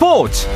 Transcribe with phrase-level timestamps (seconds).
[0.00, 0.48] 스포츠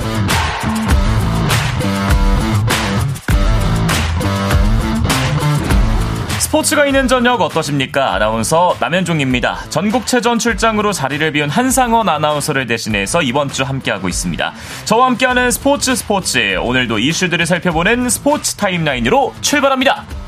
[6.39, 8.15] 스포츠가 있는 저녁 어떠십니까?
[8.15, 9.67] 아나운서 남현종입니다.
[9.69, 14.55] 전국체전 출장으로 자리를 비운 한상원 아나운서를 대신해서 이번 주 함께하고 있습니다.
[14.87, 20.24] 저와 함께하는 스포츠 스포츠 오늘도 이슈들을 살펴보는 스포츠 타임라인으로 출발합니다.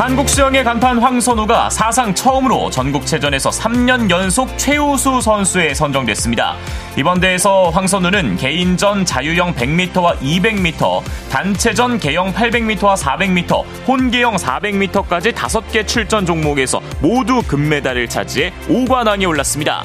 [0.00, 6.56] 한국 수영의 간판 황선우가 사상 처음으로 전국체전에서 3년 연속 최우수 선수에 선정됐습니다.
[6.96, 16.24] 이번 대회에서 황선우는 개인전 자유형 100m와 200m, 단체전 개형 800m와 400m, 혼개형 400m까지 5개 출전
[16.24, 19.82] 종목에서 모두 금메달을 차지해 5관왕에 올랐습니다.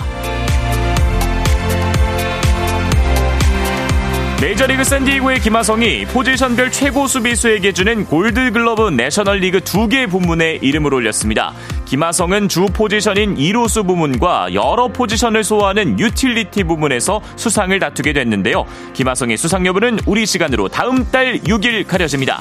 [4.46, 11.52] 메이저리그 샌디에고의 김하성이 포지션별 최고 수비수에게 주는 골드글러브 내셔널리그 두 개 부문에 이름을 올렸습니다.
[11.86, 18.66] 김하성은 주 포지션인 2루수 부문과 여러 포지션을 소화하는 유틸리티 부문에서 수상을 다투게 됐는데요.
[18.94, 22.40] 김하성의 수상 여부는 우리 시간으로 다음 달 6일 가려집니다.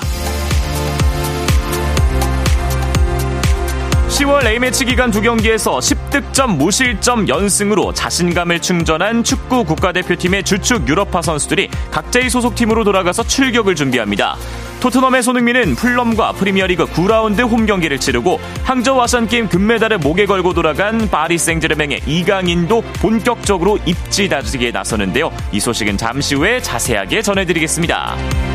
[4.14, 11.68] 10월 A매치 기간 두 경기에서 10득점 무실점 연승으로 자신감을 충전한 축구 국가대표팀의 주축 유럽파 선수들이
[11.90, 14.36] 각자의 소속팀으로 돌아가서 출격을 준비합니다.
[14.78, 21.36] 토트넘의 손흥민은 풀럼과 프리미어리그 9라운드 홈 경기를 치르고 항저우 아시안게임 금메달을 목에 걸고 돌아간 파리
[21.36, 25.32] 생제르맹의 이강인도 본격적으로 입지 다지기에 나서는데요.
[25.50, 28.53] 이 소식은 잠시 후에 자세하게 전해드리겠습니다.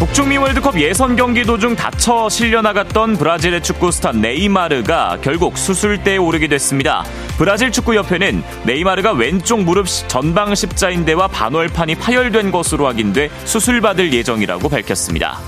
[0.00, 6.48] 북중미 월드컵 예선 경기 도중 다쳐 실려 나갔던 브라질의 축구 스타 네이마르가 결국 수술대에 오르게
[6.48, 7.04] 됐습니다.
[7.36, 15.38] 브라질 축구협회는 네이마르가 왼쪽 무릎 전방 십자인대와 반월판이 파열된 것으로 확인돼 수술받을 예정이라고 밝혔습니다.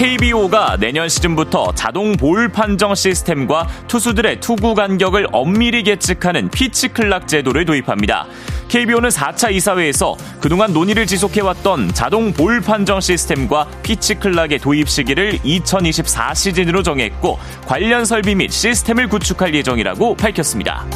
[0.00, 7.66] KBO가 내년 시즌부터 자동 볼 판정 시스템과 투수들의 투구 간격을 엄밀히 계측하는 pitch clock 제도를
[7.66, 8.26] 도입합니다.
[8.68, 16.32] KBO는 4차 이사회에서 그동안 논의를 지속해왔던 자동 볼 판정 시스템과 pitch clock의 도입 시기를 2024
[16.32, 20.86] 시즌으로 정했고 관련 설비 및 시스템을 구축할 예정이라고 밝혔습니다.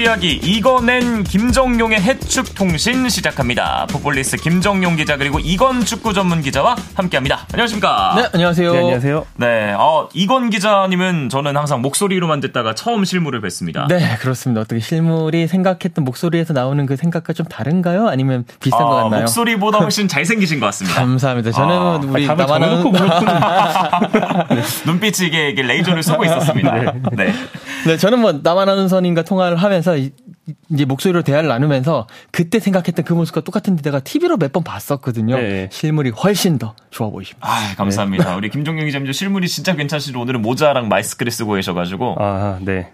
[0.00, 3.86] 이야기 이건&김정용의 해축 통신 시작합니다.
[3.90, 7.46] 풋볼리스트 김정용 기자 그리고 이건 축구 전문 기자와 함께합니다.
[7.52, 8.14] 안녕하십니까?
[8.16, 8.72] 네, 안녕하세요.
[8.72, 9.26] 네, 안녕하세요.
[9.36, 13.88] 네, 어, 이건 기자님은 저는 항상 목소리로만 듣다가 처음 실물을 뵀습니다.
[13.88, 14.62] 네, 그렇습니다.
[14.62, 18.08] 어떻게 실물이 생각했던 목소리에서 나오는 그 생각과 좀 다른가요?
[18.08, 19.20] 아니면 비슷한 아, 것 같나요?
[19.20, 20.98] 목소리보다 훨씬 잘생기신 것 같습니다.
[20.98, 21.50] 감사합니다.
[21.50, 23.20] 저는 아, 우리 답을 나만 아는 정해놓고
[24.86, 26.74] 눈빛이 이게, 이게 레이저를 쏘고 있었습니다.
[26.74, 26.92] 네.
[27.12, 27.34] 네,
[27.98, 29.96] 저는 뭐 나만 아는 선임과 통화를 하면서
[30.50, 35.36] 이- 이제 목소리로 대화를 나누면서 그때 생각했던 그 모습과 똑같은데 내가 TV로 몇 번 봤었거든요.
[35.36, 35.68] 네.
[35.70, 37.46] 실물이 훨씬 더 좋아 보이십니다.
[37.48, 38.34] 아, 감사합니다.
[38.34, 40.18] 우리 김종용 기자님 실물이 진짜 괜찮으시죠?
[40.20, 42.16] 오늘은 모자랑 마스크를 쓰고 계셔가지고.
[42.18, 42.90] 아, 네.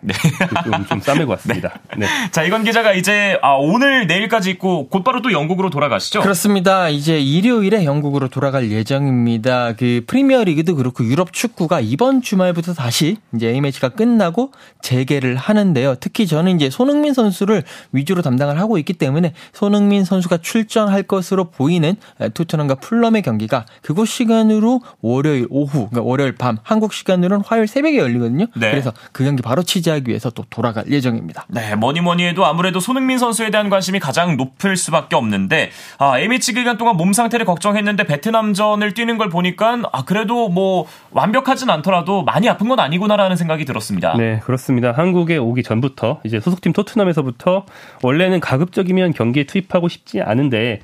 [0.64, 1.72] 좀, 좀 싸매고 왔습니다.
[1.96, 2.06] 네.
[2.30, 6.20] 자, 이건 기자가 이제 아, 오늘 내일까지 있고 곧바로 또 영국으로 돌아가시죠?
[6.20, 6.90] 그렇습니다.
[6.90, 9.72] 이제 일요일에 영국으로 돌아갈 예정입니다.
[9.76, 14.52] 그 프리미어 리그도 그렇고 유럽 축구가 이번 주말부터 다시 이제 A매치가 끝나고
[14.82, 15.94] 재개를 하는데요.
[16.00, 17.62] 특히 저는 이제 손흥민 선수 를
[17.92, 21.94] 위주로 담당을 하고 있기 때문에 손흥민 선수가 출전할 것으로 보이는
[22.34, 28.46] 토트넘과 풀럼의 경기가 그곳 시간으로 월요일 오후, 그러니까 월요일 밤, 한국 시간으로는 화요일 새벽에 열리거든요.
[28.56, 28.70] 네.
[28.70, 31.46] 그래서 그 경기 바로 취재하기 위해서 또 돌아갈 예정입니다.
[31.48, 36.52] 네, 뭐니 뭐니 해도 아무래도 손흥민 선수에 대한 관심이 가장 높을 수밖에 없는데, 아, A매치
[36.52, 42.48] 기간 동안 몸 상태를 걱정했는데 베트남전을 뛰는 걸 보니까, 아, 그래도 뭐, 완벽하진 않더라도 많이
[42.48, 44.16] 아픈 건 아니구나라는 생각이 들었습니다.
[44.16, 44.92] 네, 그렇습니다.
[44.92, 47.66] 한국에 오기 전부터 이제 소속팀 토트넘에서 부터 때부터
[48.02, 50.80] 원래는 가급적이면 경기에 투입하고 싶지 않은데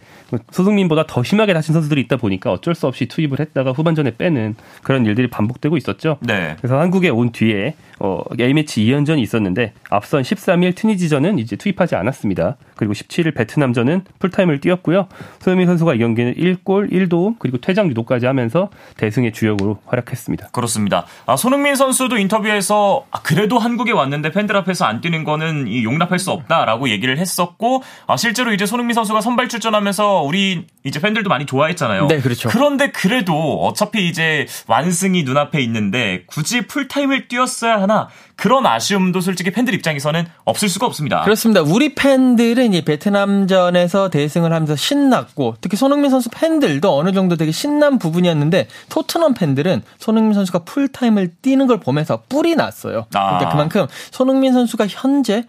[0.51, 5.07] 소승민보다 더 심하게 다친 선수들이 있다 보니까 어쩔 수 없이 투입을 했다가 후반전에 빼는 그런
[5.07, 6.19] 일들이 반복되고 있었죠.
[6.21, 6.57] 네.
[6.59, 7.75] 그래서 한국에 온 뒤에
[8.05, 12.57] 어, A매치 2연전이 있었는데 앞선 13일 트니지전은 이제 투입하지 않았습니다.
[12.75, 15.07] 그리고 17일 베트남전은 풀타임을 뛰었고요.
[15.39, 20.49] 소유민 선수가 이 경기는 1골 1도움 그리고 퇴장 유도까지 하면서 대승의 주역으로 활약했습니다.
[20.49, 21.07] 그렇습니다.
[21.27, 26.33] 아, 손흥민 선수도 인터뷰에서 아, 그래도 한국에 왔는데 팬들 앞에서 안 뛰는 거는 용납할 수
[26.33, 32.07] 없다라고 얘기를 했었고 아, 실제로 이제 손흥민 선수가 선발 출전하면서 우리 이제 팬들도 많이 좋아했잖아요.
[32.09, 32.49] 네, 그렇죠.
[32.49, 39.75] 그런데 그래도 어차피 이제 완승이 눈앞에 있는데 굳이 풀타임을 뛰었어야 하나 그런 아쉬움도 솔직히 팬들
[39.75, 41.23] 입장에서는 없을 수가 없습니다.
[41.23, 41.63] 그렇습니다.
[41.63, 47.99] 우리 팬들은 이 베트남전에서 대승을 하면서 신났고 특히 손흥민 선수 팬들도 어느 정도 되게 신난
[47.99, 53.07] 부분이었는데 토트넘 팬들은 손흥민 선수가 풀타임을 뛰는 걸 보면서 뿔이 났어요.
[53.11, 53.49] 그러니까 아.
[53.51, 55.45] 그만큼 손흥민 선수가 현재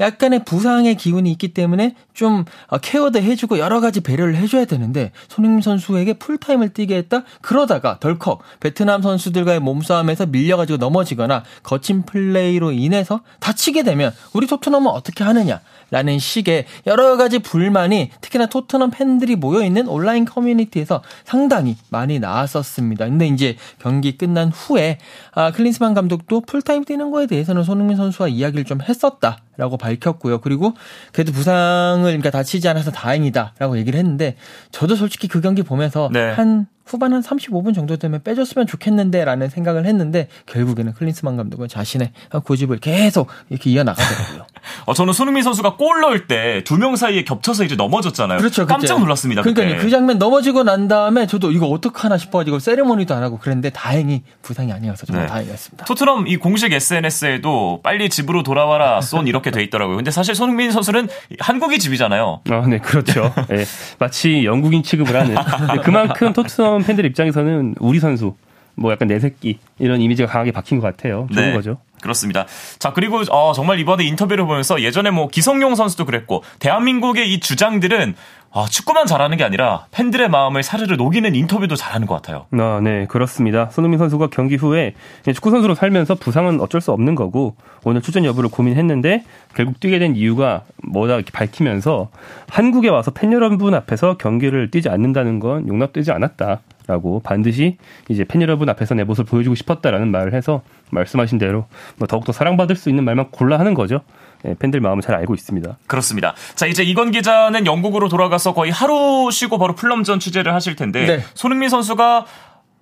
[0.00, 5.60] 약간의 부상의 기운이 있기 때문에 좀 어, 케어도 해주고 여러 가지 배려를 해줘야 되는데 손흥민
[5.60, 7.22] 선수에게 풀타임을 뛰게 했다?
[7.40, 15.24] 그러다가 덜컥 베트남 선수들과의 몸싸움에서 밀려가지고 넘어지거나 거친 플레이로 인해서 다치게 되면 우리 토트넘은 어떻게
[15.24, 15.60] 하느냐?
[15.90, 23.06] 라는 식의 여러 가지 불만이 특히나 토트넘 팬들이 모여 있는 온라인 커뮤니티에서 상당히 많이 나왔었습니다.
[23.06, 24.98] 근데 이제 경기 끝난 후에
[25.32, 29.38] 아, 클린스만 감독도 풀타임 뛰는 거에 대해서는 손흥민 선수와 이야기를 좀 했었다.
[29.58, 30.40] 라고 밝혔고요.
[30.40, 30.72] 그리고
[31.12, 34.36] 그래도 부상을 그러니까 다치지 않아서 다행이다라고 얘기를 했는데
[34.70, 36.30] 저도 솔직히 그 경기 보면서 네.
[36.30, 42.12] 한 후반 한 35분 정도 되면 빼줬으면 좋겠는데라는 생각을 했는데 결국에는 클린스만 감독은 자신의
[42.44, 44.46] 고집을 계속 이렇게 이어나가더라고요.
[44.86, 48.38] 어, 저는 손흥민 선수가 골 넣을 때 두 명 사이에 겹쳐서 이제 넘어졌잖아요.
[48.38, 48.66] 그렇죠.
[48.66, 49.00] 깜짝 그때.
[49.04, 49.42] 놀랐습니다.
[49.42, 54.22] 그러니까 그 장면 넘어지고 난 다음에 저도 이거 어떡하나 싶어가지고 세레모니도 안 하고 그랬는데 다행히
[54.42, 55.30] 부상이 아니어서 정말 네.
[55.32, 55.84] 다행이었습니다.
[55.86, 59.96] 토트넘 이 공식 SNS에도 빨리 집으로 돌아와라 쏜 이렇게 돼 있더라고요.
[59.96, 61.08] 근데 사실 손흥민 선수는
[61.40, 62.40] 한국이 집이잖아요.
[62.50, 63.32] 아, 네, 그렇죠.
[63.48, 63.64] 네,
[63.98, 65.34] 마치 영국인 취급을 하는.
[65.82, 68.34] 그만큼 토트넘 토트넘 팬들 입장에서는 우리 선수
[68.74, 71.26] 뭐 약간 내 새끼 이런 이미지가 강하게 박힌 것 같아요.
[71.32, 71.52] 좋은 네.
[71.52, 71.78] 거죠.
[72.00, 72.46] 그렇습니다.
[72.78, 78.14] 자, 그리고 어, 정말 이번에 인터뷰를 보면서 예전에 뭐 기성용 선수도 그랬고 대한민국의 이 주장들은
[78.50, 82.46] 아, 축구만 잘하는 게 아니라 팬들의 마음을 사르르 녹이는 인터뷰도 잘하는 것 같아요.
[82.52, 83.68] 아, 네, 그렇습니다.
[83.70, 84.94] 손흥민 선수가 경기 후에
[85.34, 89.24] 축구 선수로 살면서 부상은 어쩔 수 없는 거고 오늘 출전 여부를 고민했는데
[89.54, 92.08] 결국 뛰게 된 이유가 뭐다 이렇게 밝히면서
[92.48, 96.60] 한국에 와서 팬 여러분 앞에서 경기를 뛰지 않는다는 건 용납되지 않았다.
[96.88, 97.76] 라고 반드시
[98.08, 102.76] 이제 팬 여러분 앞에서 내 모습을 보여주고 싶었다라는 말을 해서 말씀하신 대로 뭐 더욱더 사랑받을
[102.76, 104.00] 수 있는 말만 골라 하는 거죠.
[104.46, 105.76] 예, 팬들 마음을 잘 알고 있습니다.
[105.86, 106.34] 그렇습니다.
[106.54, 111.24] 자, 이제 이건 기자는 영국으로 돌아가서 거의 하루 쉬고 바로 플럼전 취재를 하실 텐데 네.
[111.34, 112.24] 손흥민 선수가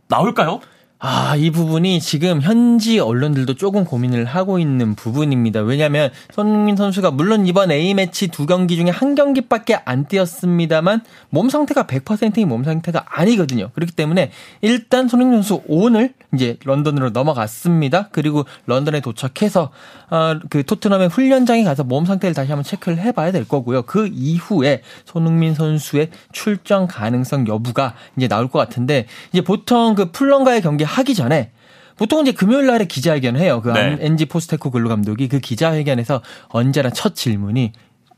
[0.08, 0.60] 나올까요?
[0.98, 5.60] 아, 이 부분이 지금 현지 언론들도 조금 고민을 하고 있는 부분입니다.
[5.60, 11.86] 왜냐하면 손흥민 선수가 물론 이번 A매치 두 경기 중에 한 경기밖에 안 뛰었습니다만 몸 상태가
[11.86, 13.68] 100%인 몸 상태가 아니거든요.
[13.74, 14.30] 그렇기 때문에
[14.62, 18.08] 일단 손흥민 선수 오늘 이제 런던으로 넘어갔습니다.
[18.10, 19.70] 그리고 런던에 도착해서
[20.08, 23.82] 어, 그 토트넘의 훈련장에 가서 몸 상태를 다시 한번 체크를 해 봐야 될 거고요.
[23.82, 30.62] 그 이후에 손흥민 선수의 출전 가능성 여부가 이제 나올 것 같은데 이제 보통 그 풀럼과의
[30.62, 31.50] 경기 하기 전에
[31.96, 33.60] 보통 이제 금요일 날에 기자회견을 해요.
[33.62, 33.96] 그 네.
[34.00, 37.72] 엔지 포스테코글루 감독이 그 기자회견에서 언제나 첫 질문이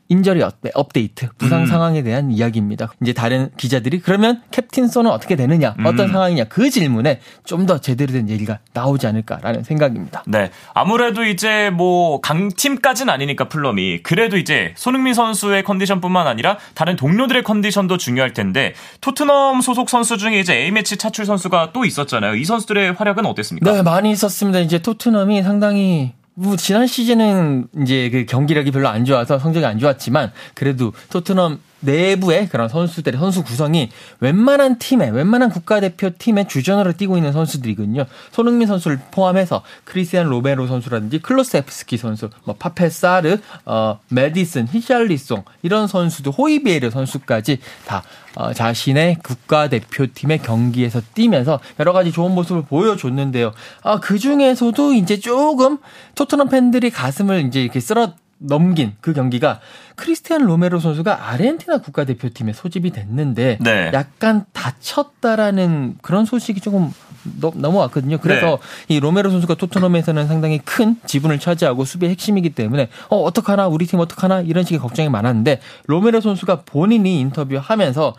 [0.09, 0.41] injury
[0.73, 1.65] update, 부상 음.
[1.67, 2.91] 상황에 대한 이야기입니다.
[3.01, 5.85] 이제 다른 기자들이 그러면 captain Son은 어떻게 되느냐, 음.
[5.85, 10.23] 어떤 상황이냐 그 질문에 좀 더 제대로 된 얘기가 나오지 않을까라는 생각입니다.
[10.25, 17.43] 네, 아무래도 이제 뭐 강팀까지는 아니니까 풀럼이 그래도 이제 손흥민 선수의 컨디션뿐만 아니라 다른 동료들의
[17.43, 22.35] 컨디션도 중요할 텐데 토트넘 소속 선수 중에 이제 A 매치 차출 선수가 또 있었잖아요.
[22.35, 23.71] 이 선수들의 활약은 어땠습니까?
[23.71, 24.59] 네, 많이 있었습니다.
[24.59, 30.31] 이제 토트넘이 상당히 뭐 지난 시즌은 이제 그 경기력이 별로 안 좋아서 성적이 안 좋았지만
[30.53, 37.31] 그래도 토트넘 내부의 그런 선수들의 선수 구성이 웬만한 팀에 웬만한 국가대표 팀의 주전으로 뛰고 있는
[37.31, 38.05] 선수들이거든요.
[38.31, 46.31] 손흥민 선수를 포함해서 크리스티안 로베로 선수라든지 클로세프스키 선수, 뭐 파페사르, 어 메디슨, 히샬리송 이런 선수들
[46.31, 48.03] 호이비에르 선수까지 다
[48.35, 53.51] 어, 자신의 국가대표팀의 경기에서 뛰면서 여러 가지 좋은 모습을 보여줬는데요.
[53.83, 55.79] 아, 그 중에서도 이제 조금
[56.15, 59.59] 토트넘 팬들이 가슴을 이제 이렇게 쓸어 넘긴 그 경기가
[59.95, 63.91] 크리스티안 로메로 선수가 아르헨티나 국가대표팀에 소집이 됐는데 네.
[63.93, 66.91] 약간 다쳤다라는 그런 소식이 조금
[67.33, 68.17] 넘어왔거든요.
[68.19, 68.95] 그래서 네.
[68.95, 73.99] 이 로메로 선수가 토트넘에서는 상당히 큰 지분을 차지하고 수비의 핵심이기 때문에 어 어떡하나 우리 팀
[73.99, 78.15] 어떡하나 이런 식의 걱정이 많았는데 로메로 선수가 본인이 인터뷰하면서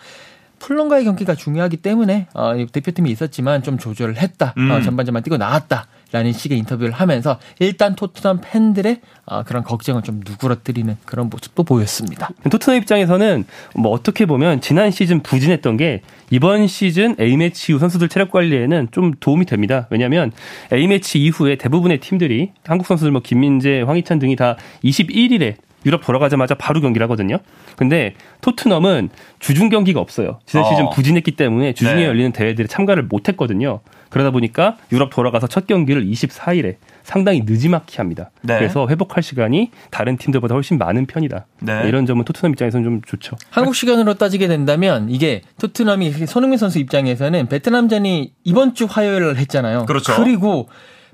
[0.59, 4.49] 풀런과의 경기가 중요하기 때문에 어, 대표팀이 있었지만 좀 조절을 했다.
[4.49, 4.71] 어, 음.
[4.71, 5.87] 어, 전반전만 뛰고 나왔다.
[6.13, 12.31] 라는 식의 인터뷰를 하면서 일단 토트넘 팬들의 어, 그런 걱정을 좀 누그러뜨리는 그런 모습도 보였습니다.
[12.51, 13.45] 토트넘 입장에서는
[13.77, 19.13] 뭐 어떻게 보면 지난 시즌 부진했던 게 이번 시즌 A매치 이후 선수들 체력 관리에는 좀
[19.21, 19.87] 도움이 됩니다.
[19.91, 20.33] 왜냐하면
[20.73, 25.57] A매치 이후에 대부분의 팀들이 한국 선수들 뭐 김민재, 황희찬 등이 다 21일에
[25.87, 27.39] 유럽 돌아가자마자 바로 경기를 하거든요.
[27.77, 30.39] 근데 토트넘은 주중 경기가 없어요.
[30.47, 30.91] 지난 시즌 어.
[30.91, 32.07] 부진했기 때문에 주중에 네.
[32.07, 33.81] 열리는 대회들에 참가를 못했거든요.
[34.11, 38.31] 그러다 보니까 유럽 돌아가서 첫 경기를 24일에 상당히 느지막히 합니다.
[38.43, 38.59] 네.
[38.59, 41.47] 그래서 회복할 시간이 다른 팀들보다 훨씬 많은 편이다.
[41.61, 41.89] 네.
[41.89, 43.37] 이런 점은 토트넘 입장에서는 좀 좋죠.
[43.51, 49.87] 한국 시간으로 따지게 된다면 이게 토트넘이 손흥민 선수 입장에서는 베트남전이 이번 주 화요일 했잖아요.
[49.87, 50.15] 그렇죠.
[50.17, 50.69] 그리고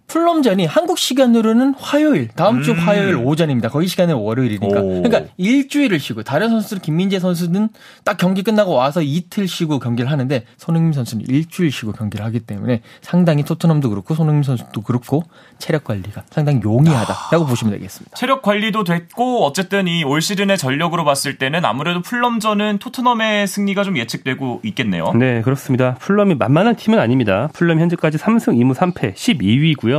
[0.07, 2.79] 풀럼전이 한국 시간으로는 화요일, 다음 주 음.
[2.79, 3.69] 화요일 오전입니다.
[3.69, 4.81] 거기 시간은 월요일이니까.
[4.81, 5.03] 오.
[5.03, 7.69] 그러니까 일주일을 쉬고 다른 선수들 김민재 선수는
[8.05, 12.83] 딱 경기 끝나고 와서 이틀 쉬고 경기를 하는데 손흥민 선수는 일주일 쉬고 경기를 하기 때문에
[13.03, 15.25] 상당히 토트넘도 그렇고 손흥민 선수도 그렇고
[15.59, 17.47] 체력 관리가 상당히 용이하다라고 아.
[17.47, 18.17] 보시면 되겠습니다.
[18.17, 23.97] 체력 관리도 됐고 어쨌든 이 올 시즌의 전력으로 봤을 때는 아무래도 풀럼전은 토트넘의 승리가 좀
[23.99, 25.13] 예측되고 있겠네요.
[25.15, 25.95] 네, 그렇습니다.
[25.97, 27.49] 풀럼이 만만한 팀은 아닙니다.
[27.55, 29.96] 풀럼 현재까지 3승 2무 3패 12위고요.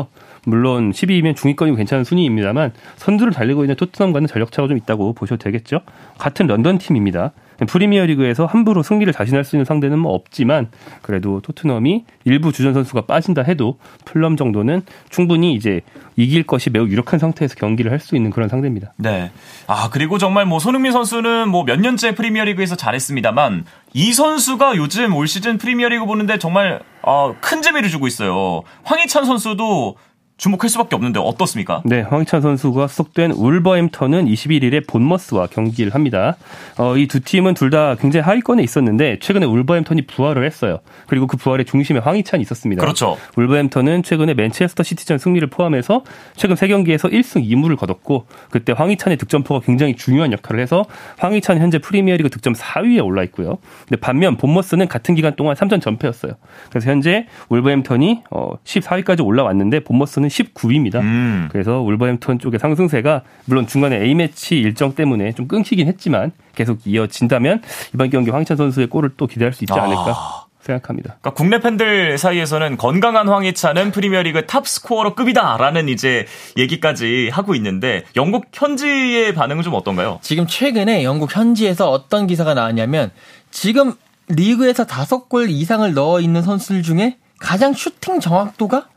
[0.47, 5.81] 물론 12위면 중위권이 괜찮은 순위입니다만 선두를 달리고 있는 토트넘과는 전력차가 좀 있다고 보셔도 되겠죠.
[6.17, 7.33] 같은 런던 팀입니다.
[7.67, 10.69] 프리미어리그에서 함부로 승리를 자신할 수 있는 상대는 뭐 없지만
[11.01, 15.81] 그래도 토트넘이 일부 주전 선수가 빠진다 해도 풀럼 정도는 충분히 이제
[16.15, 18.93] 이길 것이 매우 유력한 상태에서 경기를 할 수 있는 그런 상대입니다.
[18.97, 19.31] 네.
[19.65, 25.27] 아 그리고 정말 뭐 손흥민 선수는 뭐 몇 년째 프리미어리그에서 잘했습니다만 이 선수가 요즘 올
[25.27, 28.61] 시즌 프리미어리그 보는데 정말 어, 큰 재미를 주고 있어요.
[28.83, 29.95] 황희찬 선수도
[30.37, 31.81] 주목할 수밖에 없는데 어떻습니까?
[31.83, 36.37] 네, 황희찬 선수가 소속된 울버햄턴은 21일에 본머스와 경기를 합니다.
[36.77, 40.79] 어, 이 두 팀은 둘 다 굉장히 하위권에 있었는데 최근에 울버햄턴이 부활을 했어요.
[41.07, 42.79] 그리고 그 부활의 중심에 황희찬이 있었습니다.
[42.81, 43.17] 그렇죠.
[43.35, 46.03] 울버햄턴은 최근에 맨체스터 시티전 승리를 포함해서
[46.35, 50.85] 최근 3경기에서 1승 2무를 거뒀고 그때 황희찬의 득점포가 굉장히 중요한 역할을 해서
[51.17, 53.57] 황희찬 현재 프리미어리그 득점 4위에 올라 있고요.
[53.87, 56.33] 근데 반면 본머스는 같은 기간 동안 3전 전패였어요.
[56.69, 61.01] 그래서 현재 울버햄턴이 어, 14위까지 올라왔는데 본머스는 상승은 19위입니다.
[61.01, 61.49] 음.
[61.51, 67.61] 그래서 울버햄턴 쪽의 상승세가 물론 중간에 A매치 일정 때문에 좀 끊기긴 했지만 계속 이어진다면
[67.93, 70.43] 이번 경기 황희찬 선수의 골을 또 기대할 수 있지 않을까 아.
[70.59, 71.15] 생각합니다.
[71.21, 76.25] 그러니까 국내 팬들 사이에서는 건강한 황희찬은 프리미어리그 top scorer 급이다라는 이제
[76.57, 80.19] 얘기까지 하고 있는데 영국 현지의 반응은 좀 어떤가요?
[80.21, 83.11] 지금 최근에 영국 현지에서 어떤 기사가 나왔냐면
[83.49, 83.93] 지금
[84.27, 88.87] 리그에서 다섯 골 이상을 넣어 있는 선수들 중에 가장 슈팅 정확도가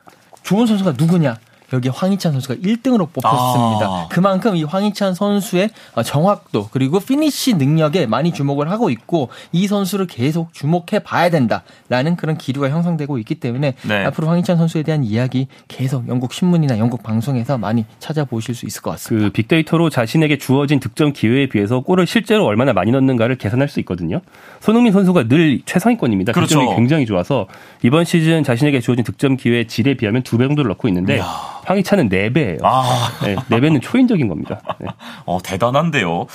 [0.42, 1.38] 좋은 선수가 누구냐?
[1.72, 3.86] 여기 황희찬 선수가 1등으로 뽑혔습니다.
[3.86, 4.08] 아.
[4.10, 5.70] 그만큼 이 황희찬 선수의
[6.04, 12.36] 정확도 그리고 finish 능력에 많이 주목을 하고 있고 이 선수를 계속 주목해 봐야 된다라는 그런
[12.36, 14.04] 기류가 형성되고 있기 때문에 네.
[14.06, 18.90] 앞으로 황희찬 선수에 대한 이야기 계속 영국 신문이나 영국 방송에서 많이 찾아보실 수 있을 것
[18.92, 19.26] 같습니다.
[19.28, 24.20] 그 빅데이터로 자신에게 주어진 득점 기회에 비해서 골을 실제로 얼마나 많이 넣는가를 계산할 수 있거든요.
[24.60, 26.32] 손흥민 선수가 늘 최상위권입니다.
[26.32, 26.58] 그렇죠.
[26.58, 27.46] 득점이 굉장히 좋아서
[27.82, 31.59] 이번 시즌 자신에게 주어진 득점 기회 질에 비하면 두 배 정도를 넣고 있는데 이야.
[31.64, 32.60] 황희찬은 4배예요.
[32.62, 33.10] 아.
[33.22, 34.60] 네, 4배는 초인적인 겁니다.
[34.78, 34.86] 네.
[35.26, 36.26] 어, 대단한데요.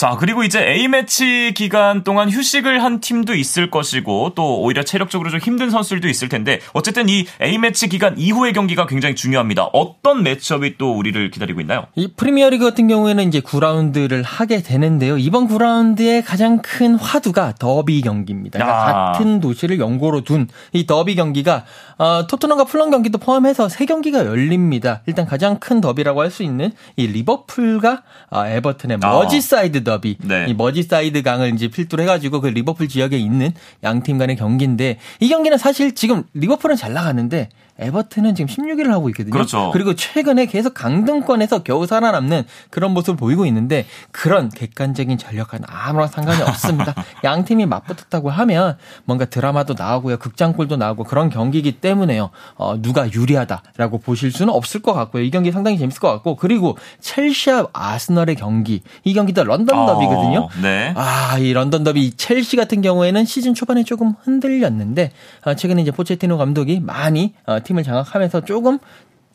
[0.00, 5.40] 자, 그리고 이제 A매치 기간 동안 휴식을 한 팀도 있을 것이고 또 오히려 체력적으로 좀
[5.40, 9.64] 힘든 선수들도 있을 텐데 어쨌든 이 A매치 기간 이후의 경기가 굉장히 중요합니다.
[9.74, 11.84] 어떤 매치업이 또 우리를 기다리고 있나요?
[11.96, 15.18] 이 프리미어리그 같은 경우에는 이제 9라운드를 하게 되는데요.
[15.18, 18.58] 이번 9라운드의 가장 큰 화두가 더비 경기입니다.
[18.58, 19.12] 그러니까 아.
[19.12, 21.66] 같은 도시를 연고로 둔 이 더비 경기가
[21.98, 25.02] 어, 토트넘과 풀럼 경기도 포함해서 3경기가 열립니다.
[25.04, 29.10] 일단 가장 큰 더비라고 할 수 있는 이 리버풀과 어, 에버튼의 아.
[29.10, 30.18] 머지사이드 더비.
[30.22, 30.46] 네.
[30.48, 35.28] 이 머지사이드 강을 이제 필두로 해가지고 그 리버풀 지역에 있는 양 팀 간의 경기인데 이
[35.28, 37.48] 경기는 사실 지금 리버풀은 잘 나가는데
[37.80, 39.32] 에버튼은 지금 16위를 하고 있거든요.
[39.32, 39.70] 그렇죠.
[39.72, 46.42] 그리고 최근에 계속 강등권에서 겨우 살아남는 그런 모습을 보이고 있는데 그런 객관적인 전력과는 아무런 상관이
[46.42, 46.94] 없습니다.
[47.24, 50.18] 양 팀이 맞붙었다고 하면 뭔가 드라마도 나오고요.
[50.18, 52.30] 극장골도 나오고 그런 경기이기 때문에요.
[52.56, 55.22] 어, 누가 유리하다라고 보실 수는 없을 것 같고요.
[55.22, 60.48] 이 경기 상당히 재밌을 것 같고 그리고 첼시와 아스널의 경기 이 경기도 런던 어, 더비거든요.
[60.62, 60.92] 네.
[60.96, 65.12] 아, 이 런던 더비 첼시 같은 경우에는 시즌 초반에 조금 흔들렸는데
[65.44, 68.78] 어, 최근에 이제 포체티노 감독이 많이 어, 팀을 장악하면서 조금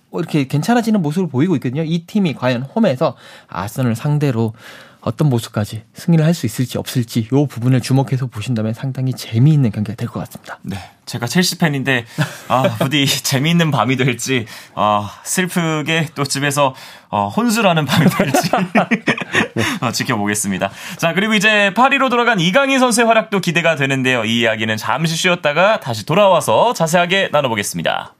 [0.10, 1.84] 뭐 이렇게 괜찮아지는 모습을 보이고 있거든요.
[1.84, 3.15] 이 팀이 과연 홈에서
[3.48, 4.54] 아스널 상대로
[5.01, 10.08] 어떤 모습까지 승리를 할 수 있을지 없을지 이 부분을 주목해서 보신다면 상당히 재미있는 경기가 될
[10.10, 10.58] 것 같습니다.
[10.63, 10.77] 네.
[11.06, 12.06] 제가 첼시 팬인데
[12.48, 16.74] 아, 부디 재미있는 밤이 될지 아, 슬프게 또 집에서
[17.10, 18.50] 어, 혼술하는 밤이 될지
[19.82, 20.72] 어, 지켜보겠습니다.
[20.98, 24.25] 자, 그리고 이제 파리로 돌아간 이강인 선수의 활약도 기대가 되는데요.
[24.25, 28.15] 이 이야기는 잠시 쉬었다가 다시 돌아와서 자세하게 나눠보겠습니다.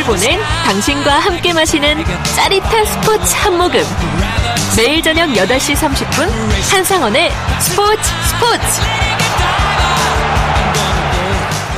[0.00, 2.04] 하루를 보낸 당신과 함께 마시는
[2.36, 3.80] 짜릿한 스포츠 한 모금.
[4.76, 6.28] 매일 저녁 8시 30분
[6.72, 7.30] 한상원의
[7.60, 8.80] 스포츠 스포츠.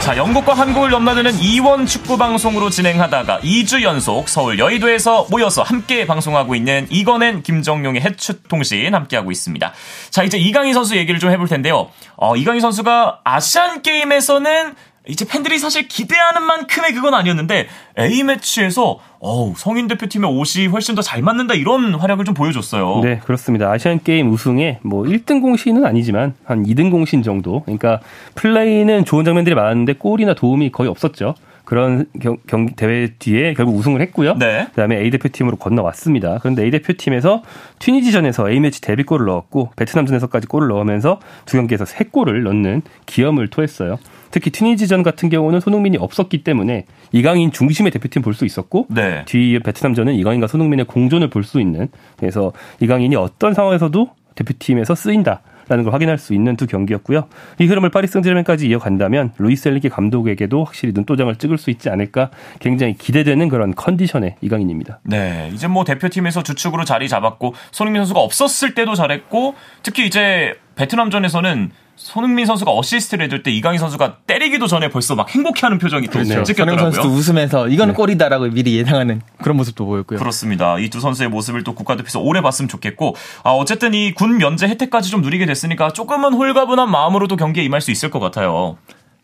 [0.03, 6.57] 자, 영국과 한국을 넘나드는 이원 축구 방송으로 진행하다가 2주 연속 서울 여의도에서 모여서 함께 방송하고
[6.57, 9.73] 있는 이건앤 김정용의 해축 통신 함께하고 있습니다.
[10.11, 11.89] 자, 이제 이강인 선수 얘기를 좀 해볼 텐데요.
[12.17, 14.75] 어, 이강인 선수가 아시안 게임에서는
[15.09, 17.67] 이제 팬들이 사실 기대하는 만큼의 그건 아니었는데
[17.99, 23.01] A매치에서 어우, 성인 대표팀의 옷이 훨씬 더 잘 맞는다 이런 활약을 좀 보여줬어요.
[23.03, 23.71] 네, 그렇습니다.
[23.71, 27.63] 아시안 게임 우승에 뭐 1등 공신은 아니지만 한 2등 공신 정도.
[27.65, 28.01] 그러니까
[28.37, 31.35] 플레이는 좋은 장면들이 많았는데 골이나 도움이 거의 없었죠.
[31.65, 34.35] 그런 경, 경 대회 뒤에 결국 우승을 했고요.
[34.35, 34.67] 네.
[34.71, 36.39] 그다음에 A 대표팀으로 건너왔습니다.
[36.41, 37.43] 그런데 A 대표팀에서
[37.81, 43.99] 튀니지전에서 A 매치 데뷔골을 넣었고 베트남전에서까지 골을 넣으면서 두 경기에서 세 골을 넣는 기염을 토했어요.
[44.33, 49.25] 특히 튀니지전 같은 경우는 손흥민이 없었기 때문에 이강인 중심의 대표팀 볼 수 있었고 네.
[49.27, 55.43] 뒤 베트남전은 이강인과 손흥민의 공존을 볼 수 있는 그래서 이강인이 어떤 상황에서도 대표팀에서 쓰인다.
[55.69, 57.29] 라는 걸 확인할 수 있는 두 경기였고요.
[57.61, 62.95] 이 흐름을 파리 생제르맹까지 이어간다면 루이스 엘리기 감독에게도 확실히 눈도장을 찍을 수 있지 않을까 굉장히
[62.95, 64.99] 기대되는 그런 컨디션의 이강인입니다.
[65.05, 71.71] 네, 이제 뭐 대표팀에서 주축으로 자리 잡았고 손흥민 선수가 없었을 때도 잘했고 특히 이제 베트남전에서는
[72.03, 76.43] 손흥민 선수가 어시스트를 해줄 때 이강인 선수가 때리기도 전에 벌써 막 행복해하는 표정이 또 그렇죠.
[76.43, 76.91] 찍혔더라고요.
[76.91, 77.97] 선수도 웃으면서 이거는 네.
[77.97, 80.19] 골이다라고 미리 예상하는 그런 모습도 보였고요.
[80.19, 80.79] 그렇습니다.
[80.79, 85.11] 이 두 선수의 모습을 또 국가대표에서 오래 봤으면 좋겠고 아, 어쨌든 이 군 면제 혜택까지
[85.11, 88.77] 좀 누리게 됐으니까 조금은 홀가분한 마음으로도 경기에 임할 수 있을 것 같아요.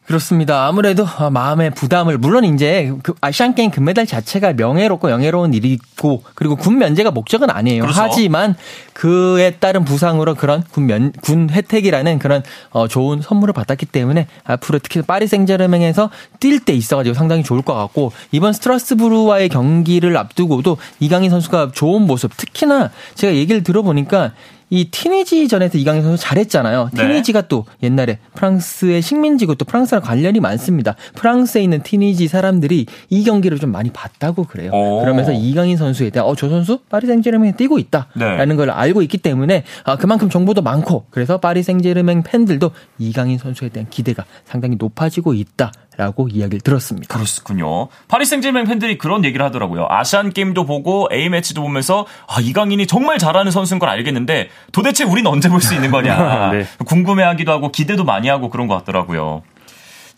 [0.08, 0.66] 그렇습니다.
[0.66, 6.78] 아무래도 마음의 부담을 물론 이제 그 아시안 게임 금메달 자체가 명예롭고 영예로운 일이고 그리고 군
[6.78, 7.82] 면제가 목적은 아니에요.
[7.82, 8.00] 그렇죠.
[8.00, 8.56] 하지만
[8.94, 14.78] 그에 따른 부상으로 그런 군 면, 군 혜택이라는 그런 어 좋은 선물을 받았기 때문에 앞으로
[14.78, 16.08] 특히 파리 생제르맹에서
[16.40, 22.34] 뛸 때 있어가지고 상당히 좋을 것 같고 이번 스트라스부르와의 경기를 앞두고도 이강인 선수가 좋은 모습
[22.34, 24.32] 특히나 제가 얘기를 들어보니까
[24.70, 26.90] 이 티니지전에서 이강인 선수 잘했잖아요.
[26.92, 27.02] 네.
[27.02, 30.94] 티니지가 또 옛날에 프랑스의 식민지고 또 프랑스랑 관련이 많습니다.
[31.14, 34.70] 프랑스에 있는 티니지 사람들이 이 경기를 좀 많이 봤다고 그래요.
[34.72, 35.00] 오.
[35.00, 38.54] 그러면서 이강인 선수에 대한 어저 선수 파리 생제르맹에 뛰고 있다라는 네.
[38.56, 43.88] 걸 알고 있기 때문에 아, 그만큼 정보도 많고 그래서 파리 생제르맹 팬들도 이강인 선수에 대한
[43.88, 45.72] 기대가 상당히 높아지고 있다.
[45.98, 47.12] 라고 이야기를 들었습니다.
[47.12, 47.88] 그렇군요.
[48.06, 49.86] 파리 생제르맹 팬들이 그런 얘기를 하더라고요.
[49.90, 55.28] 아시안 게임도 보고 A 매치도 보면서 아, 이강인이 정말 잘하는 선수인 걸 알겠는데 도대체 우리는
[55.30, 56.66] 언제 볼 수 있는 거냐 네.
[56.86, 59.42] 궁금해하기도 하고 기대도 많이 하고 그런 것 같더라고요.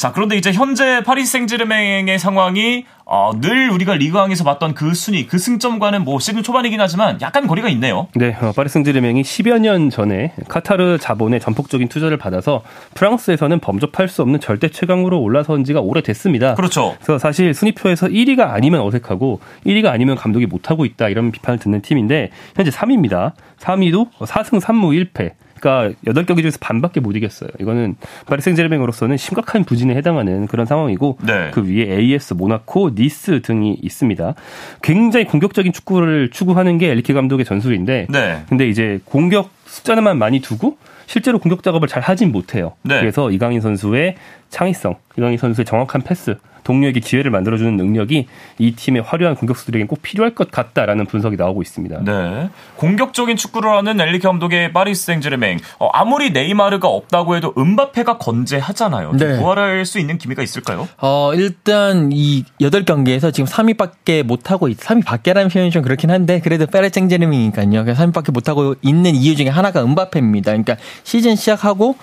[0.01, 5.37] 자, 그런데 이제 현재 파리 생제르맹의 상황이 어, 늘 우리가 리그왕에서 봤던 그 순위, 그
[5.37, 8.09] 승점과는 뭐 시즌 초반이긴 하지만 약간 거리가 있네요.
[8.15, 12.63] 네, 어, 파리 생제르맹이 10여 년 전에 카타르 자본의 전폭적인 투자를 받아서
[12.95, 16.55] 프랑스에서는 범접할 수 없는 절대 최강으로 올라선 지가 오래됐습니다.
[16.55, 16.97] 그렇죠.
[17.03, 22.31] 그래서 사실 순위표에서 1위가 아니면 어색하고 1위가 아니면 감독이 못하고 있다 이런 비판을 듣는 팀인데
[22.57, 23.33] 현재 3위입니다.
[23.59, 25.33] 3위도 4승 3무 1패.
[25.61, 27.51] 그러니까 8경기 중에서 반밖에 못 이겼어요.
[27.61, 27.97] 이거는
[28.27, 31.51] 파리 생제르맹으로서는 심각한 부진에 해당하는 그런 상황이고 네.
[31.53, 34.35] 그 위에 AS, 모나코, 니스 등이 있습니다.
[34.83, 38.43] 굉장히 공격적인 축구를 추구하는 게 엘리케 감독의 전술인데 네.
[38.49, 42.73] 근데 이제 공격 숫자만 많이 두고 실제로 공격 작업을 잘 하진 못해요.
[42.83, 43.01] 네.
[43.01, 44.15] 그래서 이강인 선수의
[44.51, 48.27] 창의성, 이강인 선수의 정확한 패스, 동료에게 기회를 만들어주는 능력이
[48.59, 52.05] 이 팀의 화려한 공격수들에겐 꼭 필요할 것 같다라는 분석이 나오고 있습니다.
[52.05, 52.51] 네.
[52.77, 59.13] 공격적인 축구를 하는 엘리 감독의 파리스 생제르맹 어, 아무리 네이마르가 없다고 해도 은바페가 건재하잖아요.
[59.13, 59.39] 네.
[59.39, 60.89] 부활할 수 있는 기미가 있을까요?
[60.99, 66.95] 어, 일단 이 8경기에서 지금 3위밖에 못하고 3위 밖에라는 표현이 좀 그렇긴 한데 그래도 파리스
[66.95, 67.85] 생제르맹이니까요.
[67.85, 70.53] 3위밖에 못하고 있는 이유 중에 하나가 은바페입니다.
[70.53, 71.97] 그러니까 시즌 시작하고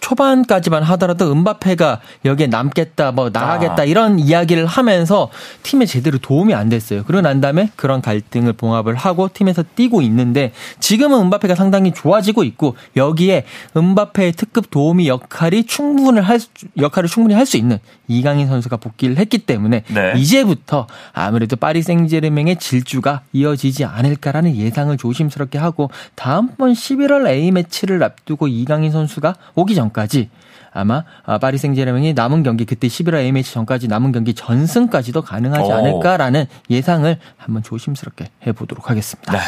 [0.00, 3.84] 초반까지만 하더라도 은바페가 여기에 남겠다, 뭐 나가겠다 아.
[3.84, 5.30] 이런 이야기를 하면서
[5.64, 7.02] 팀에 제대로 도움이 안 됐어요.
[7.04, 12.76] 그러고 난 다음에 그런 갈등을 봉합을 하고 팀에서 뛰고 있는데 지금은 은바페가 상당히 좋아지고 있고
[12.96, 13.44] 여기에
[13.76, 16.38] 은바페의 특급 도움이 역할이 충분을 할
[16.78, 20.12] 역할을 충분히 할 수 있는 이강인 선수가 복귀를 했기 때문에 네.
[20.16, 28.48] 이제부터 아무래도 파리 생제르맹의 질주가 이어지지 않을까라는 예상을 조심스럽게 하고 다음번 11월 A 매치를 앞두고
[28.48, 30.30] 이강인 선수가 오기 전 전까지
[30.72, 35.76] 아마 아, 파리 생제르맹이 남은 경기 그때 11월 A매치 전까지 남은 경기 전승까지도 가능하지 어.
[35.76, 39.32] 않을까라는 예상을 한번 조심스럽게 해보도록 하겠습니다.
[39.32, 39.38] 네.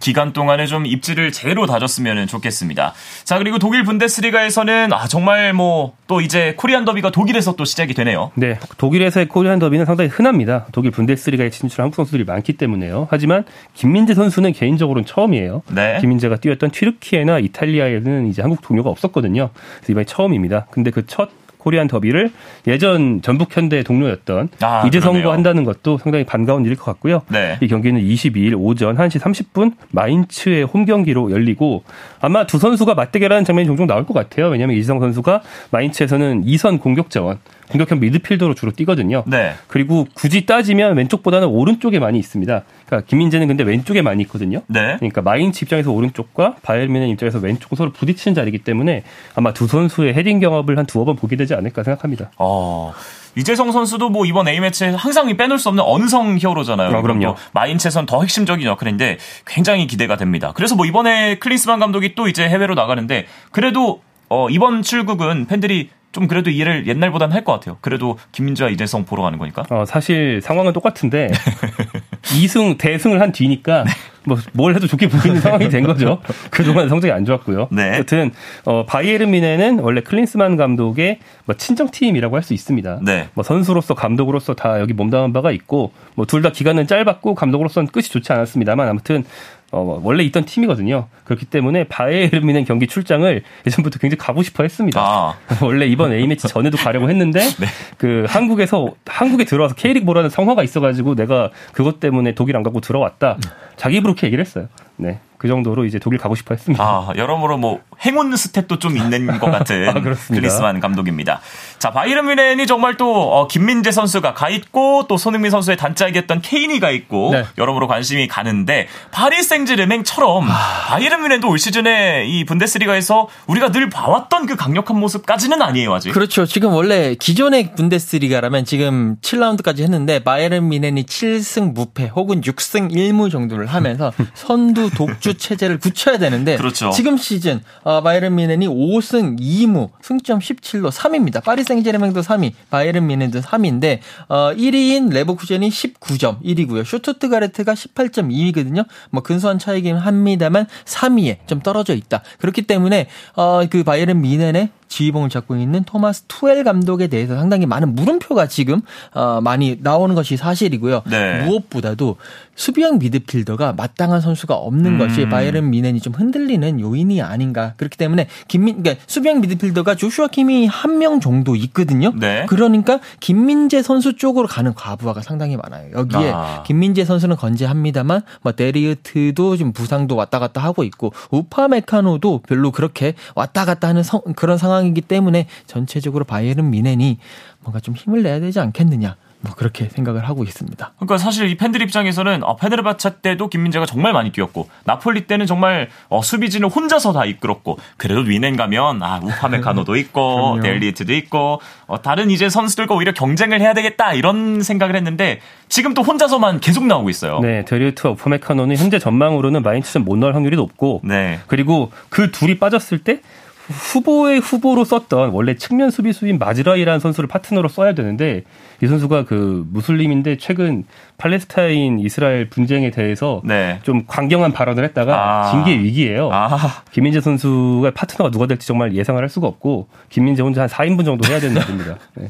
[0.00, 2.94] 기간 동안에 좀 입지를 제대로 다졌으면 좋겠습니다.
[3.24, 8.30] 자, 그리고 독일 분데스리가에서는 아, 정말 뭐 또 이제 코리안 더비가 독일에서 또 시작이 되네요.
[8.34, 8.58] 네.
[8.78, 10.66] 독일에서의 코리안 더비는 상당히 흔합니다.
[10.72, 13.08] 독일 분데스리가에 진출한 한국 선수들이 많기 때문에요.
[13.10, 15.62] 하지만 김민재 선수는 개인적으로는 처음이에요.
[15.72, 15.98] 네.
[16.00, 19.50] 김민재가 뛰었던 튀르키예나 이탈리아에는 이제 한국 동료가 없었거든요.
[19.78, 20.66] 그래서 이번에 처음입니다.
[20.70, 21.30] 근데 그첫
[21.66, 22.30] 코리안 더비를
[22.68, 27.22] 예전 전북 현대 동료였던 아, 이재성과 한다는 것도 상당히 반가운 일일 것 같고요.
[27.28, 27.58] 네.
[27.60, 31.82] 이 경기는 22일 오전 1시 30분 마인츠의 홈 경기로 열리고
[32.20, 34.46] 아마 두 선수가 맞대결하는 장면이 종종 나올 것 같아요.
[34.46, 39.24] 왜냐하면 이재성 선수가 마인츠에서는 2선 공격 자원 공격형 미드필더로 주로 뛰거든요.
[39.26, 39.54] 네.
[39.66, 42.62] 그리고 굳이 따지면 왼쪽보다는 오른쪽에 많이 있습니다.
[42.86, 44.62] 그러니까 김민재는 근데 왼쪽에 많이 있거든요.
[44.68, 44.96] 네.
[44.98, 49.02] 그러니까 마인츠 입장에서 오른쪽과 바이에르미넨 입장에서 왼쪽 서로 부딪히는 자리이기 때문에
[49.34, 52.30] 아마 두 선수의 헤딩 경험을 한 두어 번 보게 되지 않을까 생각합니다.
[52.38, 52.92] 어.
[53.36, 56.96] 이재성 선수도 뭐 이번 A매치에 항상 빼놓을 수 없는 언성 히어로잖아요.
[56.96, 57.36] 아, 그럼요.
[57.52, 60.52] 마인츠에선 더 핵심적인 역할인데 굉장히 기대가 됩니다.
[60.54, 66.26] 그래서 뭐 이번에 클린스만 감독이 또 이제 해외로 나가는데 그래도 어, 이번 출국은 팬들이 좀
[66.28, 67.76] 그래도 이해를 옛날보다는 할 것 같아요.
[67.80, 69.64] 그래도 김민주와 이재성 보러 가는 거니까.
[69.70, 71.28] 어, 사실 상황은 똑같은데
[72.22, 73.90] 2승 대승을 한 뒤니까 네.
[74.24, 76.20] 뭐뭘 해도 좋게 보이는 상황이 된 거죠.
[76.50, 77.68] 그동안 성적이 안 좋았고요.
[77.70, 77.98] 네.
[77.98, 78.32] 여튼
[78.64, 83.00] 어, 바이에른 미네는 원래 클린스만 감독의 뭐 친정 팀이라고 할 수 있습니다.
[83.02, 83.28] 네.
[83.34, 88.04] 뭐 선수로서 감독으로서 다 여기 몸담은 바가 있고 뭐 둘 다 기간은 짧았고 감독으로서는 끝이
[88.06, 89.24] 좋지 않았습니다만 아무튼
[89.72, 91.08] 어, 원래 있던 팀이거든요.
[91.24, 95.00] 그렇기 때문에 바이에른 뮌헨 경기 출장을 예전부터 굉장히 가고 싶어 했습니다.
[95.00, 95.34] 아.
[95.62, 97.66] 원래 이번 A매치 전에도 가려고 했는데 네.
[97.98, 103.38] 그 한국에서 한국에 들어와서 K리그 보라는 성화가 있어가지고 내가 그것 때문에 독일 안 가고 들어왔다.
[103.76, 104.68] 자기 입으로 그렇게 얘기를 했어요.
[104.96, 105.18] 네.
[105.38, 106.82] 그 정도로 이제 독일 가고 싶어 했습니다.
[106.82, 111.40] 아, 여러모로 뭐 행운 스탯도 좀 있는 것 같은 아, 클린스만 감독입니다.
[111.78, 116.80] 자, 바이에른 뮌헨이 정말 또 어, 김민재 선수가 가 있고 또 손흥민 선수의 단짝이었던 케인이
[116.80, 117.44] 가 있고 네.
[117.58, 120.54] 여러모로 관심이 가는데 파리 생제르맹처럼 아...
[120.88, 126.12] 바이에른 뮌헨도 올 시즌에 이 분데스리가에서 우리가 늘 봐왔던 그 강력한 모습까지는 아니에요, 아직.
[126.12, 126.46] 그렇죠.
[126.46, 133.66] 지금 원래 기존의 분데스리가라면 지금 7라운드까지 했는데 바이에른 뮌헨이 7승 무패 혹은 6승 1무 정도를
[133.66, 136.90] 하면서 선두 독주 체제를 굳혀야 되는데 그렇죠.
[136.90, 141.42] 지금 시즌 어, 바이에른 뮌헨이 5승 2무 승점 17로 3위입니다.
[141.42, 146.84] 파리 생제르맹도 3위, 바이에른 뮌헨도 3위인데 어, 1위인 레버쿠젠이 19점 1위고요.
[146.84, 148.86] 슈투트가르트가 18.2위거든요.
[149.10, 152.22] 뭐 근소한 차이긴 합니다만 3위에 좀 떨어져 있다.
[152.38, 157.94] 그렇기 때문에 어, 그 바이에른 미넨의 지휘봉을 잡고 있는 토마스 투엘 감독에 대해서 상당히 많은
[157.94, 158.80] 물음표가 지금
[159.14, 161.02] 어, 많이 나오는 것이 사실이고요.
[161.06, 161.44] 네.
[161.44, 162.16] 무엇보다도
[162.56, 164.98] 수비형 미드필더가 마땅한 선수가 없는 음.
[164.98, 167.74] 것이 바이에른 미넨이 좀 흔들리는 요인이 아닌가.
[167.76, 172.12] 그렇기 때문에 김민 그러니까 수비형 미드필더가 조슈아 킴이 한 명 정도 있거든요.
[172.16, 172.46] 네.
[172.48, 175.90] 그러니까 김민재 선수 쪽으로 가는 과부하가 상당히 많아요.
[175.92, 176.62] 여기에 아.
[176.64, 183.14] 김민재 선수는 건재합니다만 뭐 데리우트도 좀 부상도 왔다 갔다 하고 있고 우파 메카노도 별로 그렇게
[183.34, 187.18] 왔다 갔다 하는 성, 그런 상황 이기 때문에 전체적으로 바이에른 미넨이
[187.60, 189.16] 뭔가 좀 힘을 내야 되지 않겠느냐.
[189.40, 190.92] 뭐 그렇게 생각을 하고 있습니다.
[190.96, 195.88] 그러니까 사실 이 팬들 입장에서는 어, 페네르바차 때도 김민재가 정말 많이 뛰었고 나폴리 때는 정말
[196.08, 202.30] 어, 수비진을 혼자서 다 이끌었고 그래도 위넨 가면 아 우파메카노도 있고 델리트도 있고 어, 다른
[202.30, 207.40] 이제 선수들과 오히려 경쟁을 해야 되겠다 이런 생각을 했는데 지금 또 혼자서만 계속 나오고 있어요.
[207.40, 211.40] 네, 델리트와 우파메카노는 현재 전망으로는 마인츠전 못 넣을 확률이 높고 네.
[211.46, 213.20] 그리고 그 둘이 빠졌을 때
[213.68, 218.44] 후보의 후보로 썼던 원래 측면 수비수인 마즈라이라는 선수를 파트너로 써야 되는데
[218.82, 220.84] 이 선수가 그 무슬림인데 최근
[221.18, 223.78] 팔레스타인 이스라엘 분쟁에 대해서 네.
[223.82, 225.50] 좀 강경한 발언을 했다가 아.
[225.50, 226.30] 징계 위기예요.
[226.32, 226.82] 아.
[226.92, 231.28] 김민재 선수가 파트너가 누가 될지 정말 예상을 할 수가 없고 김민재 혼자 한 4인분 정도
[231.28, 231.96] 해야 되는 날입니다.
[232.14, 232.28] 네.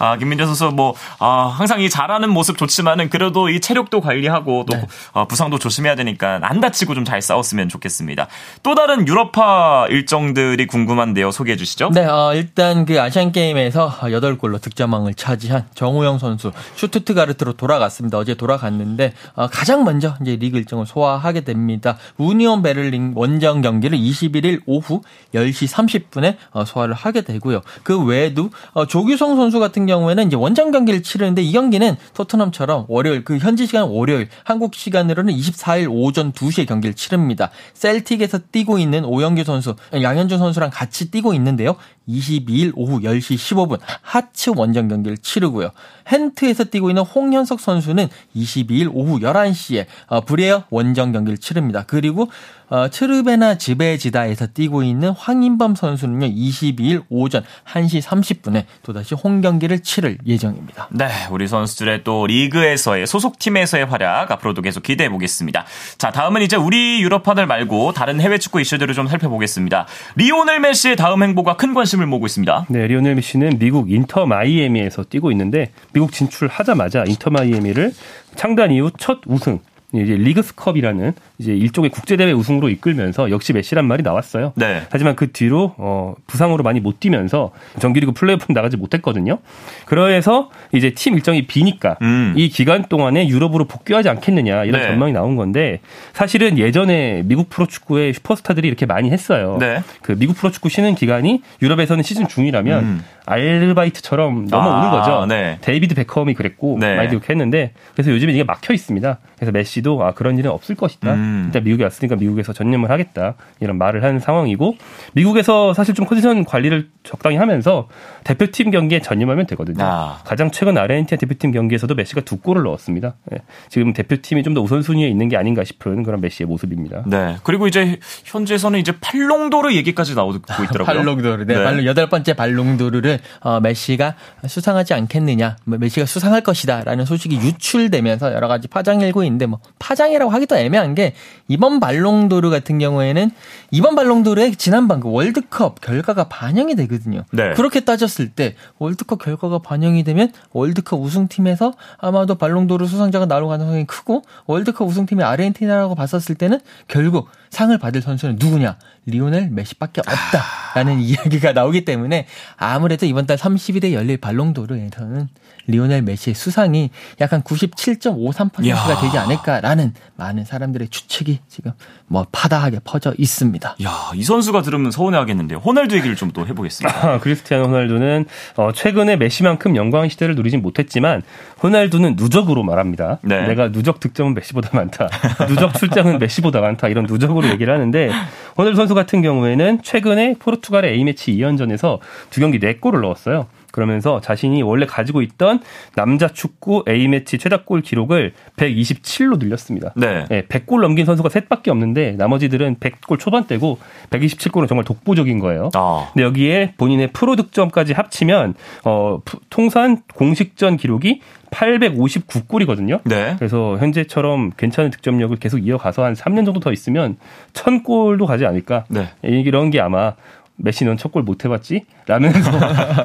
[0.00, 4.76] 아, 김민재 선수 뭐, 아, 항상 이 잘하는 모습 좋지만은 그래도 이 체력도 관리하고 또
[4.76, 4.86] 네.
[5.12, 8.28] 어, 부상도 조심해야 되니까 안 다치고 좀 잘 싸웠으면 좋겠습니다.
[8.62, 11.30] 또 다른 유럽파 일정들이 궁금한데요.
[11.30, 11.90] 소개해 주시죠.
[11.92, 18.18] 네, 어, 일단 그 아시안 게임에서 8골로 득점왕을 차지한 정우영 선수 슈투트가르트로 돌아갔습니다.
[18.18, 21.98] 어제 돌아갔는데 어, 가장 먼저 이제 리그 일정을 소화하게 됩니다.
[22.16, 25.02] 우니온 베를린 원정 경기를 21일 오후
[25.34, 27.60] 10시 30분에 어, 소화를 하게 되고요.
[27.82, 33.24] 그 외에도 어, 조규성 선수 같은 경우에는 이제 원정 경기를 치르는데 이 경기는 토트넘처럼 월요일
[33.24, 37.50] 그 현지 시간 월요일 한국 시간으로는 24일 오전 2시에 경기를 치릅니다.
[37.74, 41.76] 셀틱에서 뛰고 있는 오영규 선수, 양현준 선수랑 같이 뛰고 있는데요.
[42.08, 45.70] 22일 오후 10시 15분 하츠 원정 경기를 치르고요.
[46.10, 51.84] 헨트에서 뛰고 있는 홍현석 선수는 22일 오후 11시에 어, 브레어 원정 경기를 치릅니다.
[51.86, 52.28] 그리고
[52.68, 60.18] 어, 트르베나 지베지다에서 뛰고 있는 황인범 선수는요, 22일 오전 1시 30분에 또다시 홈 경기를 치를
[60.26, 60.88] 예정입니다.
[60.90, 65.66] 네, 우리 선수들의 또 리그에서의 소속팀에서의 활약 앞으로도 계속 기대해 보겠습니다.
[65.98, 69.86] 자, 다음은 이제 우리 유럽파들 말고 다른 해외 축구 이슈들을 좀 살펴보겠습니다.
[70.16, 72.66] 리오넬 메시의 다음 행보가 큰 관심 을 모으고 있습니다.
[72.68, 77.92] 네, 리오넬 메시는 미국 인터 마이애미에서 뛰고 있는데 미국 진출하자마자 인터 마이애미를
[78.36, 79.60] 창단 이후 첫 우승
[79.94, 84.52] 이제 리그스컵이라는 이제 일종의 국제대회 우승으로 이끌면서 역시 메시란 말이 나왔어요.
[84.56, 84.82] 네.
[84.90, 89.38] 하지만 그 뒤로 어, 부상으로 많이 못 뛰면서 정규리그 플레이오프 나가지 못했거든요.
[89.86, 92.34] 그래서 이제 팀 일정이 비니까 음.
[92.36, 94.88] 이 기간 동안에 유럽으로 복귀하지 않겠느냐 이런 네.
[94.88, 95.80] 전망이 나온 건데
[96.12, 99.58] 사실은 예전에 미국 프로축구의 슈퍼스타들이 이렇게 많이 했어요.
[99.60, 99.82] 네.
[100.02, 103.04] 그 미국 프로축구 쉬는 기간이 유럽에서는 시즌 중이라면 음.
[103.26, 105.26] 아르바이트처럼 넘어오는 아, 거죠.
[105.26, 105.58] 네.
[105.60, 106.96] 데이비드 베컴이 그랬고 네.
[106.96, 109.18] 많이 그렇게 했는데 그래서 요즘에 이게 막혀 있습니다.
[109.36, 111.12] 그래서 메시도 아 그런 일은 없을 것이다.
[111.12, 111.42] 음.
[111.46, 114.76] 일단 미국에 왔으니까 미국에서 전념을 하겠다 이런 말을 하는 상황이고
[115.12, 117.88] 미국에서 사실 좀 컨디션 관리를 적당히 하면서
[118.24, 119.84] 대표팀 경기에 전념하면 되거든요.
[119.84, 120.18] 아.
[120.24, 123.14] 가장 최근 아르헨티나 대표팀 경기에서도 메시가 두 골을 넣었습니다.
[123.30, 123.38] 네.
[123.68, 127.02] 지금 대표팀이 좀 더 우선순위에 있는 게 아닌가 싶은 그런 메시의 모습입니다.
[127.06, 127.36] 네.
[127.42, 130.84] 그리고 이제 현재에서는 이제 팔롱도르 얘기까지 나오고 있더라고요.
[130.86, 131.44] 팔롱도르.
[131.44, 131.72] 네.
[131.72, 131.84] 네.
[131.84, 134.14] 여덟 번째 발롱도르를 어, 메시가
[134.46, 140.30] 수상하지 않겠느냐, 뭐 메시가 수상할 것이다라는 소식이 유출되면서 여러 가지 파장이 일고 있는데 뭐 파장이라고
[140.30, 141.14] 하기도 애매한 게
[141.48, 143.30] 이번 발롱도르 같은 경우에는
[143.70, 147.24] 이번 발롱도르의 지난번 그 월드컵 결과가 반영이 되거든요.
[147.32, 147.52] 네.
[147.54, 154.22] 그렇게 따졌을 때 월드컵 결과가 반영이 되면 월드컵 우승팀에서 아마도 발롱도르 수상자가 나올 가능성이 크고
[154.46, 158.76] 월드컵 우승팀이 아르헨티나라고 봤었을 때는 결국 상을 받을 선수는 누구냐?
[159.06, 161.00] 리오넬 메시밖에 없다라는 아...
[161.00, 165.28] 이야기가 나오기 때문에 아무래도 이번 달 30일에 열릴 발롱도르에서는
[165.66, 166.90] 리오넬 메시의 수상이
[167.22, 169.00] 약간 97.53%가 야.
[169.00, 171.72] 되지 않을까라는 많은 사람들의 추측이 지금
[172.06, 173.76] 뭐 파다하게 퍼져 있습니다.
[173.82, 175.60] 야, 이 선수가 들으면 서운해하겠는데요.
[175.60, 177.08] 호날두 얘기를 좀 또 해보겠습니다.
[177.08, 181.22] 아, 크리스티아노 호날두는 어, 최근에 메시만큼 영광의 시대를 누리진 못했지만
[181.62, 183.18] 호날두는 누적으로 말합니다.
[183.22, 183.46] 네.
[183.46, 185.08] 내가 누적 득점은 메시보다 많다.
[185.48, 186.88] 누적 출장은 메시보다 많다.
[186.88, 188.10] 이런 누적으로 얘기를 하는데
[188.56, 191.98] 호날두 선수 같은 경우에는 최근에 포르투갈의 A매치 2연전에서
[192.30, 193.46] 두 경기 4골을 넣었어요.
[193.74, 195.58] 그러면서 자신이 원래 가지고 있던
[195.96, 199.92] 남자 축구 A매치 최다골 기록을 127로 늘렸습니다.
[199.96, 200.26] 네.
[200.28, 203.78] 네 100골 넘긴 선수가 셋밖에 없는데 나머지들은 100골 초반대고
[204.10, 205.70] 127골은 정말 독보적인 거예요.
[205.74, 206.08] 아.
[206.12, 209.18] 근데 여기에 본인의 프로 득점까지 합치면 어
[209.50, 213.00] 통산 공식전 기록이 859골이거든요.
[213.04, 213.34] 네.
[213.38, 217.16] 그래서 현재처럼 괜찮은 득점력을 계속 이어가서 한 3년 정도 더 있으면
[217.54, 218.84] 1000골도 가지 않을까.
[218.88, 219.08] 네.
[219.22, 220.14] 이런 게 아마
[220.56, 221.84] 메시는 첫 골 못 해봤지?
[222.06, 222.50] 라면서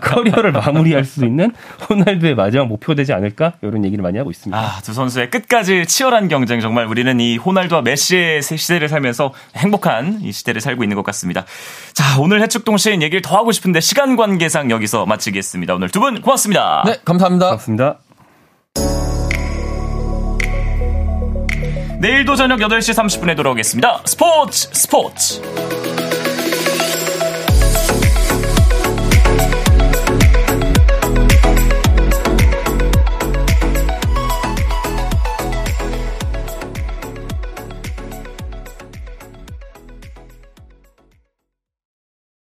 [0.01, 1.51] 커리어를 마무리할 수 있는
[1.89, 3.53] 호날두의 마지막 목표가 되지 않을까?
[3.61, 4.57] 이런 얘기를 많이 하고 있습니다.
[4.59, 10.31] 아, 두 선수의 끝까지 치열한 경쟁 정말 우리는 이 호날두와 메시의 시대를 살면서 행복한 이
[10.31, 11.45] 시대를 살고 있는 것 같습니다.
[11.93, 15.75] 자, 오늘 해축동 시인 얘기를 더 하고 싶은데 시간 관계상 여기서 마치겠습니다.
[15.75, 16.83] 오늘 두 분 고맙습니다.
[16.85, 17.47] 네, 감사합니다.
[17.47, 17.99] 고맙습니다.
[21.99, 24.01] 내일도 저녁 8시 30분에 돌아오겠습니다.
[24.05, 25.41] 스포츠 스포츠.